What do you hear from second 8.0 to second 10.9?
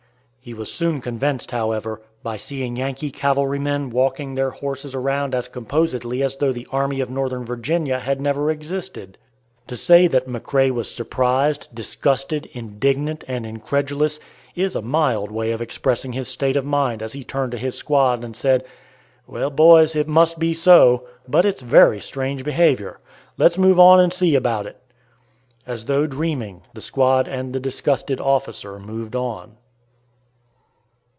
never existed. To say that McRae was